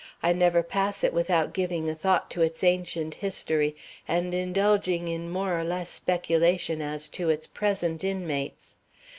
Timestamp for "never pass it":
0.33-1.13